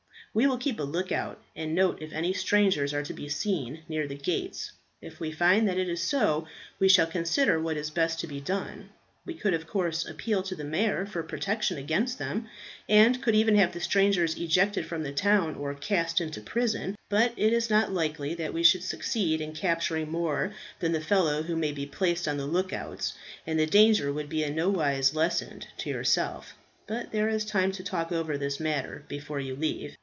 We 0.33 0.47
will 0.47 0.57
keep 0.59 0.79
a 0.79 0.83
look 0.83 1.11
out, 1.11 1.41
and 1.57 1.75
note 1.75 2.01
if 2.01 2.13
any 2.13 2.31
strangers 2.31 2.93
are 2.93 3.03
to 3.03 3.13
be 3.13 3.27
seen 3.27 3.83
near 3.89 4.07
the 4.07 4.15
gates; 4.15 4.71
if 5.01 5.19
we 5.19 5.29
find 5.33 5.67
that 5.67 5.77
it 5.77 5.89
is 5.89 6.01
so, 6.01 6.47
we 6.79 6.87
shall 6.87 7.05
consider 7.05 7.59
what 7.61 7.75
is 7.75 7.89
best 7.91 8.21
to 8.21 8.27
be 8.27 8.39
done. 8.39 8.91
We 9.25 9.33
could 9.33 9.53
of 9.53 9.67
course 9.67 10.05
appeal 10.05 10.41
to 10.43 10.55
the 10.55 10.63
mayor 10.63 11.05
for 11.05 11.21
protection 11.21 11.77
against 11.77 12.17
them, 12.17 12.47
and 12.87 13.21
could 13.21 13.35
even 13.35 13.57
have 13.57 13.73
the 13.73 13.81
strangers 13.81 14.35
ejected 14.37 14.85
from 14.85 15.03
the 15.03 15.11
town 15.11 15.55
or 15.55 15.73
cast 15.73 16.21
into 16.21 16.39
prison; 16.39 16.95
but 17.09 17.33
it 17.35 17.51
is 17.51 17.69
not 17.69 17.91
likely 17.91 18.33
that 18.35 18.53
we 18.53 18.63
should 18.63 18.83
succeed 18.83 19.41
in 19.41 19.51
capturing 19.51 20.09
more 20.09 20.53
than 20.79 20.93
the 20.93 21.01
fellow 21.01 21.43
who 21.43 21.57
may 21.57 21.73
be 21.73 21.85
placed 21.85 22.25
on 22.25 22.37
the 22.37 22.45
look 22.47 22.71
out, 22.71 23.11
and 23.45 23.59
the 23.59 23.65
danger 23.65 24.13
would 24.13 24.29
be 24.29 24.45
in 24.45 24.55
no 24.55 24.69
wise 24.69 25.13
lessened 25.13 25.67
to 25.79 25.89
yourself. 25.89 26.53
But 26.87 27.11
there 27.11 27.27
is 27.27 27.43
time 27.43 27.73
to 27.73 27.83
talk 27.83 28.13
over 28.13 28.37
this 28.37 28.61
matter 28.61 29.03
before 29.09 29.41
you 29.41 29.57
leave. 29.57 29.97